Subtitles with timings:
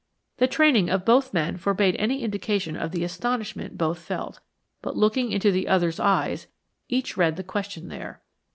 [0.37, 4.39] The training of both men forbade any indication of the astonishment both felt,
[4.81, 6.47] but looking into the other's eyes,
[6.89, 8.19] each read the question there.